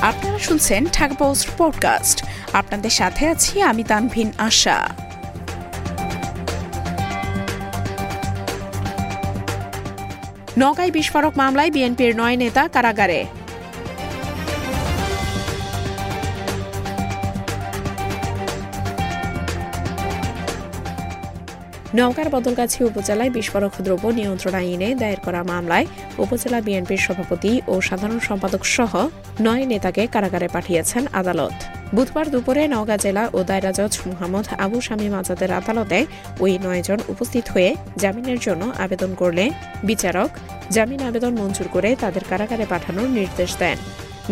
আপনারা 0.00 0.38
শুনছেন 0.38 0.86
Dhaka 0.92 1.14
post 1.14 1.50
podcast. 1.58 2.24
আপনাদের 2.52 2.90
সাথে 2.90 3.28
আছি 3.28 3.62
আমি 3.62 3.84
তানভিন 3.84 4.32
আশা। 4.38 4.88
নগাঁয় 10.58 10.90
বিস্ফোরক 10.90 11.32
মামলায় 11.36 11.70
বিএনপির 11.70 12.16
নয় 12.16 12.36
নেতা 12.36 12.68
কারাগারে। 12.68 13.26
নওগাঁর 21.94 22.28
বদলগাছি 22.30 22.78
উপজেলায় 22.84 23.30
বিস্ফোরক 23.30 23.72
দ্রব্য 23.84 24.06
নিয়ন্ত্রণ 24.08 24.54
আইনে 24.54 24.88
দায়ের 24.94 25.20
করা 25.20 25.40
মামলায় 25.42 25.86
উপজেলা 26.18 26.60
বিএনপির 26.60 27.02
সভাপতি 27.06 27.52
ও 27.68 27.74
সাধারণ 27.80 28.18
সম্পাদক 28.18 28.62
সহ 28.64 28.92
নয় 29.40 29.64
নেতাকে 29.66 30.06
কারাগারে 30.06 30.48
পাঠিয়েছেন 30.48 31.02
আদালত। 31.12 31.54
বুধবার 31.94 32.26
দুপুরে 32.30 32.62
নওগাঁ 32.68 32.98
জেলা 33.04 33.24
ও 33.32 33.38
দায়রা 33.42 33.72
জজ 33.78 33.94
মোহাম্মদ 34.06 34.46
আবু 34.64 34.80
শামীম 34.80 35.14
আজাদের 35.14 35.50
আদালতে 35.52 36.06
ওই 36.40 36.52
নয়জন 36.64 36.98
উপস্থিত 37.08 37.44
হয়ে 37.48 37.70
জামিনের 37.98 38.38
জন্য 38.38 38.62
আবেদন 38.84 39.14
করলে 39.14 39.50
বিচারক 39.84 40.30
জামিন 40.70 41.00
আবেদন 41.08 41.32
মঞ্জুর 41.40 41.68
করে 41.68 41.96
তাদের 42.00 42.24
কারাগারে 42.30 42.66
পাঠানোর 42.66 43.08
নির্দেশ 43.08 43.56
দেন। 43.58 43.78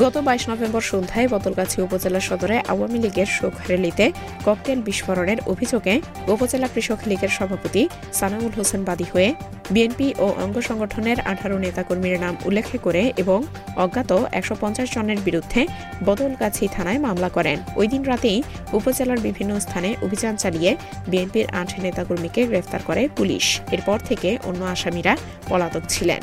গত 0.00 0.16
বাইশ 0.26 0.44
নভেম্বর 0.50 0.82
সন্ধ্যায় 0.92 1.28
বদলগাছি 1.34 1.76
উপজেলা 1.86 2.20
সদরে 2.28 2.56
আওয়ামী 2.72 2.98
লীগের 3.04 3.28
শোক 3.36 3.54
র্যালিতে 3.68 4.06
ককটেল 4.46 4.78
বিস্ফোরণের 4.88 5.38
অভিযোগে 5.52 5.94
উপজেলা 6.28 6.68
কৃষক 6.74 7.00
লীগের 7.10 7.32
সভাপতি 7.38 7.82
সানাউল 8.12 8.52
হোসেন 8.56 8.82
বাদী 8.88 9.06
হয়ে 9.12 9.30
বিএনপি 9.70 10.08
ও 10.24 10.26
অঙ্গ 10.44 10.56
সংগঠনের 10.60 11.18
আঠারো 11.32 11.56
নেতাকর্মীর 11.64 12.16
নাম 12.24 12.34
উল্লেখ 12.44 12.66
করে 12.86 13.02
এবং 13.22 13.38
অজ্ঞাত 13.76 14.10
একশো 14.38 14.54
পঞ্চাশ 14.60 14.88
জনের 14.94 15.20
বিরুদ্ধে 15.26 15.60
বদলগাছি 16.04 16.64
থানায় 16.74 17.00
মামলা 17.06 17.28
করেন। 17.28 17.58
ওই 17.80 17.86
দিন 17.92 18.02
রাতেই 18.04 18.38
উপজেলার 18.72 19.20
বিভিন্ন 19.26 19.52
স্থানে 19.60 19.90
অভিযান 20.06 20.34
চালিয়ে 20.36 20.70
বিএনপির 21.10 21.46
আট 21.60 21.70
নেতাকর্মীকে 21.84 22.40
গ্রেফতার 22.50 22.82
করে 22.88 23.02
পুলিশ। 23.16 23.44
এরপর 23.74 23.98
থেকে 24.08 24.28
অন্য 24.48 24.60
আসামিরা 24.74 25.12
পলাতক 25.48 25.84
ছিলেন। 25.88 26.22